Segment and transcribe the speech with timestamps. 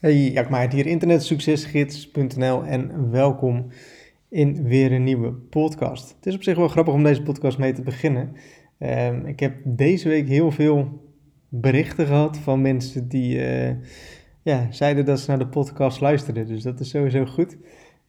[0.00, 3.66] Hey, Jack Maart hier, internetsuccesgids.nl en welkom
[4.28, 6.14] in weer een nieuwe podcast.
[6.16, 8.36] Het is op zich wel grappig om deze podcast mee te beginnen.
[8.78, 11.10] Um, ik heb deze week heel veel
[11.48, 13.70] berichten gehad van mensen die uh,
[14.42, 17.56] ja, zeiden dat ze naar de podcast luisterden, dus dat is sowieso goed.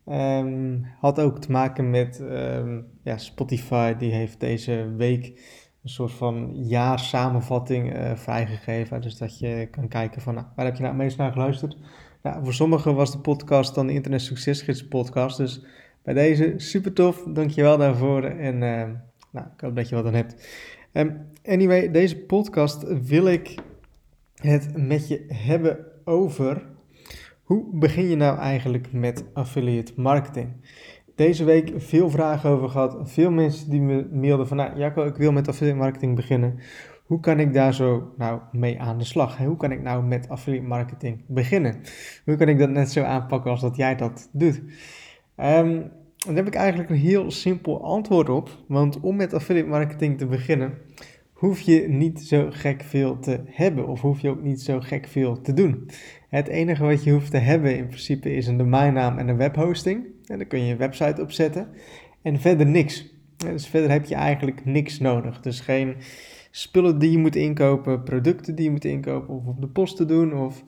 [0.07, 5.41] Um, had ook te maken met um, ja, Spotify, die heeft deze week
[5.83, 9.01] een soort van jaarsamenvatting uh, vrijgegeven.
[9.01, 11.77] Dus dat je kan kijken van nou, waar heb je nou het meest naar geluisterd.
[12.23, 15.37] Nou, voor sommigen was de podcast dan de Internet Succesgids podcast.
[15.37, 15.65] Dus
[16.03, 17.23] bij deze super tof.
[17.23, 18.23] Dankjewel daarvoor.
[18.23, 18.83] En uh,
[19.31, 20.47] nou, ik hoop dat je wat aan hebt.
[20.93, 23.55] Um, anyway, deze podcast wil ik
[24.35, 26.67] het met je hebben over
[27.43, 30.49] hoe begin je nou eigenlijk met affiliate marketing
[31.19, 32.97] deze week veel vragen over gehad.
[33.03, 36.59] Veel mensen die me mailden van, nou Jacco, ik wil met affiliate marketing beginnen.
[37.05, 39.37] Hoe kan ik daar zo nou mee aan de slag?
[39.37, 41.81] Hoe kan ik nou met affiliate marketing beginnen?
[42.25, 44.61] Hoe kan ik dat net zo aanpakken als dat jij dat doet?
[45.37, 45.91] Um,
[46.25, 48.49] daar heb ik eigenlijk een heel simpel antwoord op.
[48.67, 50.73] Want om met affiliate marketing te beginnen,
[51.33, 53.87] hoef je niet zo gek veel te hebben.
[53.87, 55.89] Of hoef je ook niet zo gek veel te doen.
[56.29, 60.17] Het enige wat je hoeft te hebben in principe is een domeinnaam en een webhosting.
[60.29, 61.67] En dan kun je een website opzetten.
[62.21, 63.05] En verder niks.
[63.37, 65.41] Dus verder heb je eigenlijk niks nodig.
[65.41, 65.95] Dus geen
[66.51, 70.05] spullen die je moet inkopen, producten die je moet inkopen of op de post te
[70.05, 70.63] doen of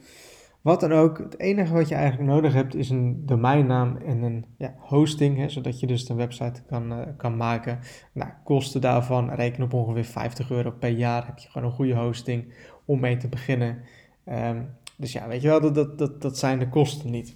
[0.62, 1.18] wat dan ook.
[1.18, 5.50] Het enige wat je eigenlijk nodig hebt is een domeinnaam en een ja, hosting, hè,
[5.50, 7.80] zodat je dus een website kan, uh, kan maken.
[8.14, 11.26] Nou, kosten daarvan reken op ongeveer 50 euro per jaar.
[11.26, 12.54] Heb je gewoon een goede hosting
[12.86, 13.78] om mee te beginnen.
[14.26, 14.68] Um,
[14.98, 17.36] dus ja, weet je wel, dat, dat, dat, zijn de kosten niet.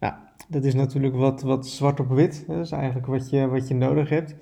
[0.00, 0.14] Nou,
[0.50, 2.44] dat is natuurlijk wat, wat zwart op wit.
[2.46, 4.34] Dat is eigenlijk wat je, wat je nodig hebt.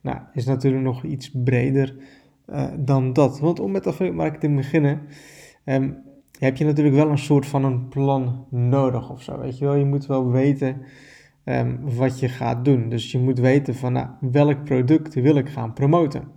[0.00, 1.96] Nou, is natuurlijk nog iets breder
[2.46, 3.40] uh, dan dat.
[3.40, 5.00] Want om met affiliate marketing te beginnen,
[5.64, 6.02] um,
[6.38, 9.38] heb je natuurlijk wel een soort van een plan nodig of zo.
[9.38, 10.82] Weet je wel, je moet wel weten
[11.44, 12.88] um, wat je gaat doen.
[12.88, 16.28] Dus je moet weten van nou, welk product wil ik gaan promoten.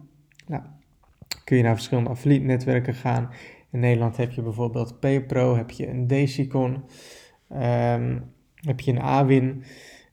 [0.47, 0.63] Nou,
[1.43, 3.29] kun je naar verschillende affiliate netwerken gaan
[3.71, 6.83] in Nederland heb je bijvoorbeeld PayPro, heb je een Decicon,
[7.53, 8.23] um,
[8.65, 9.63] heb je een Awin.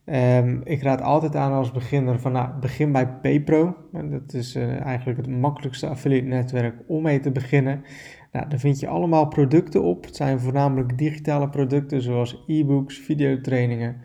[0.06, 3.76] Um, ik raad altijd aan als beginner van nou, begin bij PayPro.
[3.92, 7.84] Dat is uh, eigenlijk het makkelijkste affiliate netwerk om mee te beginnen.
[8.32, 10.04] Nou, daar vind je allemaal producten op.
[10.04, 13.96] Het zijn voornamelijk digitale producten zoals e-books, videotrainingen,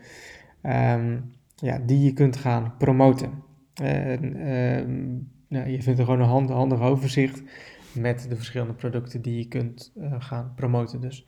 [0.62, 3.30] um, ja, die je kunt gaan promoten.
[3.74, 4.32] En,
[5.48, 7.42] nou, je vindt er gewoon een handig overzicht
[7.94, 11.00] met de verschillende producten die je kunt uh, gaan promoten.
[11.00, 11.26] Dus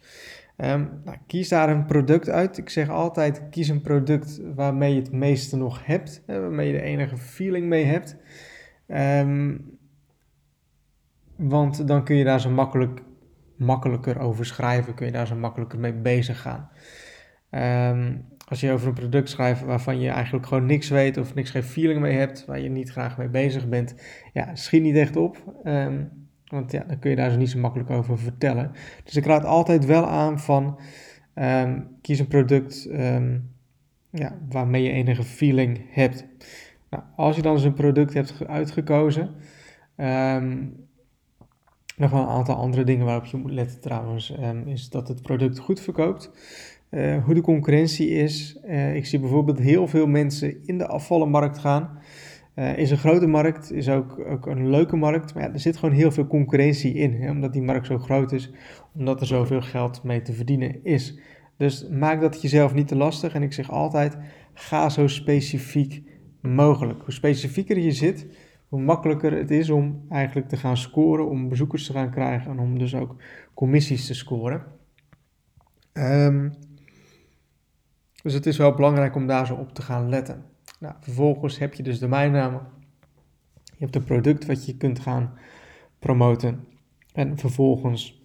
[0.57, 2.59] um, nou, kies daar een product uit.
[2.59, 6.73] Ik zeg altijd: kies een product waarmee je het meeste nog hebt, hè, waarmee je
[6.73, 8.17] de enige feeling mee hebt.
[8.87, 9.73] Um,
[11.37, 13.03] want dan kun je daar zo makkelijk,
[13.57, 16.71] makkelijker over schrijven, kun je daar zo makkelijker mee bezig gaan.
[17.91, 21.51] Um, als je over een product schrijft waarvan je eigenlijk gewoon niks weet of niks
[21.51, 23.95] geen feeling mee hebt, waar je niet graag mee bezig bent,
[24.33, 25.61] ja, schiet niet echt op.
[26.55, 28.71] want ja, dan kun je daar zo niet zo makkelijk over vertellen.
[29.05, 30.79] Dus ik raad altijd wel aan van
[31.35, 33.51] um, kies een product um,
[34.11, 36.27] ja, waarmee je enige feeling hebt.
[36.91, 39.31] Nou, als je dan eens een product hebt uitgekozen,
[39.97, 40.77] um,
[41.97, 44.35] nog wel een aantal andere dingen waarop je moet letten trouwens,
[44.67, 46.31] is dat het product goed verkoopt.
[46.91, 48.59] Uh, hoe de concurrentie is.
[48.67, 51.99] Uh, ik zie bijvoorbeeld heel veel mensen in de afvallenmarkt gaan.
[52.57, 55.77] Uh, is een grote markt, is ook, ook een leuke markt, maar ja, er zit
[55.77, 58.53] gewoon heel veel concurrentie in, hè, omdat die markt zo groot is,
[58.95, 61.19] omdat er zoveel geld mee te verdienen is.
[61.57, 64.17] Dus maak dat jezelf niet te lastig en ik zeg altijd,
[64.53, 66.03] ga zo specifiek
[66.41, 67.03] mogelijk.
[67.03, 68.27] Hoe specifieker je zit,
[68.69, 72.59] hoe makkelijker het is om eigenlijk te gaan scoren, om bezoekers te gaan krijgen en
[72.59, 73.17] om dus ook
[73.55, 74.63] commissies te scoren.
[75.93, 76.53] Um,
[78.23, 80.45] dus het is wel belangrijk om daar zo op te gaan letten.
[80.85, 82.61] Nou, vervolgens heb je dus de domeinnamen.
[83.65, 85.33] Je hebt een product wat je kunt gaan
[85.99, 86.65] promoten.
[87.13, 88.23] En vervolgens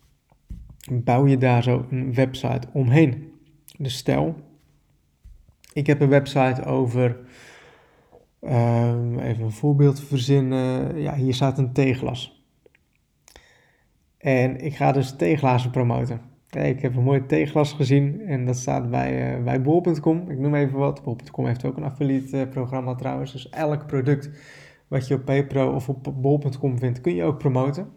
[0.91, 3.33] bouw je daar zo een website omheen.
[3.77, 4.35] Dus stel,
[5.73, 7.17] ik heb een website over,
[8.41, 10.97] uh, even een voorbeeld verzinnen.
[11.01, 12.43] Ja, hier staat een theeglas.
[14.17, 16.21] En ik ga dus theeglazen promoten.
[16.49, 20.29] Ik heb een mooi theeglas gezien en dat staat bij, uh, bij bol.com.
[20.29, 21.03] Ik noem even wat.
[21.03, 23.31] Bol.com heeft ook een affiliate uh, programma trouwens.
[23.31, 24.29] Dus elk product
[24.87, 27.89] wat je op PayPro of op bol.com vindt, kun je ook promoten.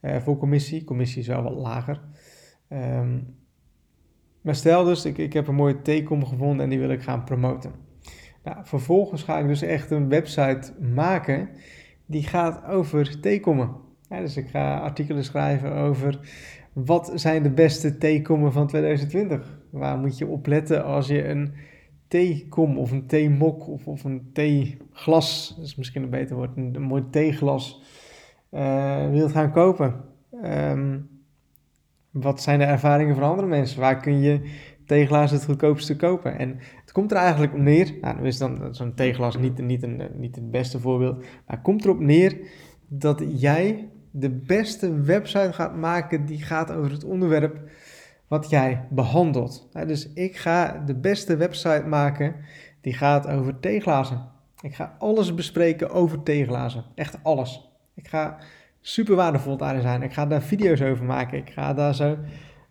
[0.00, 0.84] Uh, voor commissie.
[0.84, 2.00] Commissie is wel wat lager.
[2.68, 3.36] Um,
[4.40, 7.24] maar stel dus, ik, ik heb een mooie theekom gevonden en die wil ik gaan
[7.24, 7.72] promoten.
[8.44, 11.48] Nou, vervolgens ga ik dus echt een website maken
[12.06, 13.76] die gaat over theekommen.
[14.20, 16.18] Dus ik ga artikelen schrijven over
[16.72, 19.60] wat zijn de beste theekommen van 2020?
[19.70, 21.52] Waar moet je op letten als je een
[22.08, 26.82] theekom of een theemok of, of een theeglas, dat is misschien een beter woord, een,
[26.82, 27.82] mooi theeglas,
[28.50, 29.94] uh, wilt gaan kopen?
[30.42, 30.98] Ehm,
[32.10, 33.80] wat zijn de ervaringen van andere mensen?
[33.80, 34.40] Waar kun je
[34.86, 36.38] theeglas het goedkoopste kopen?
[36.38, 39.82] En het komt er eigenlijk op neer, nou, dan is dan zo'n theeglas niet, niet,
[39.82, 42.38] een, niet het beste voorbeeld, maar het komt erop neer
[42.88, 47.60] dat jij de beste website gaat maken die gaat over het onderwerp
[48.28, 49.68] wat jij behandelt.
[49.86, 52.34] Dus ik ga de beste website maken
[52.80, 54.28] die gaat over theeglazen.
[54.60, 56.84] Ik ga alles bespreken over theeglazen.
[56.94, 57.70] Echt alles.
[57.94, 58.38] Ik ga
[58.80, 60.02] super waardevol daarin zijn.
[60.02, 61.38] Ik ga daar video's over maken.
[61.38, 62.18] Ik ga daar zo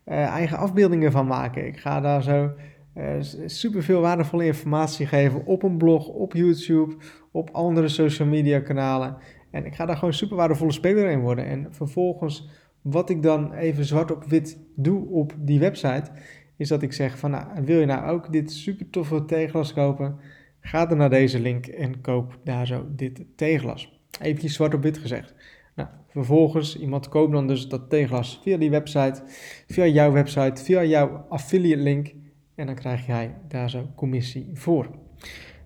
[0.06, 1.68] uh, eigen afbeeldingen van maken.
[1.68, 2.52] Ik ga daar zo
[2.96, 3.04] uh,
[3.46, 6.96] super veel waardevolle informatie geven op een blog, op YouTube,
[7.32, 9.18] op andere social media kanalen.
[9.52, 11.46] En ik ga daar gewoon super waardevolle speler in worden.
[11.46, 12.50] En vervolgens,
[12.82, 16.12] wat ik dan even zwart op wit doe op die website,
[16.58, 20.16] is dat ik zeg van, nou, wil je nou ook dit super toffe kopen?
[20.60, 24.02] Ga dan naar deze link en koop daar zo dit theeglas.
[24.22, 25.36] Even zwart op wit gezegd.
[25.76, 29.22] Nou, vervolgens, iemand koopt dan dus dat theeglas via die website,
[29.68, 32.14] via jouw website, via jouw affiliate link.
[32.56, 34.90] En dan krijg jij daar zo commissie voor.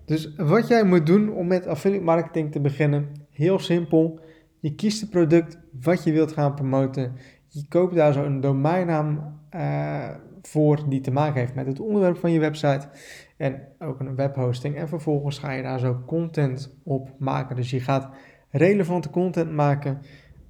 [0.04, 4.20] Dus wat jij moet doen om met affiliate marketing te beginnen, heel simpel.
[4.60, 7.12] Je kiest het product wat je wilt gaan promoten.
[7.48, 10.08] Je koopt daar zo een domeinnaam uh,
[10.42, 12.88] voor die te maken heeft met het onderwerp van je website.
[13.36, 14.76] En ook een webhosting.
[14.76, 17.56] En vervolgens ga je daar zo content op maken.
[17.56, 18.08] Dus je gaat
[18.50, 19.98] relevante content maken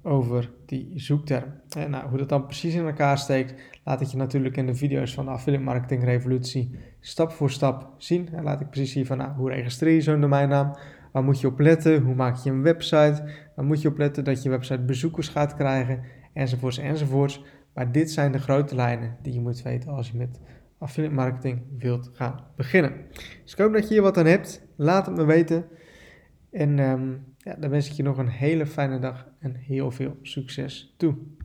[0.01, 1.53] over die zoekterm.
[1.77, 3.53] En nou, hoe dat dan precies in elkaar steekt,
[3.83, 7.93] laat ik je natuurlijk in de video's van de Affiliate Marketing Revolutie stap voor stap
[7.97, 8.29] zien.
[8.33, 10.75] En laat ik precies zien van nou, hoe registreer je zo'n domeinnaam,
[11.17, 13.23] waar moet je op letten, hoe maak je een website,
[13.55, 16.03] waar moet je op letten dat je website bezoekers gaat krijgen,
[16.33, 17.43] enzovoorts enzovoorts.
[17.73, 20.39] Maar dit zijn de grote lijnen die je moet weten als je met
[20.77, 22.93] affiliate marketing wilt gaan beginnen.
[23.43, 24.67] Dus ik hoop dat je hier wat aan hebt.
[24.75, 25.65] Laat het me weten.
[26.51, 30.17] En um, ja, dan wens ik je nog een hele fijne dag en heel veel
[30.21, 31.15] succes toe.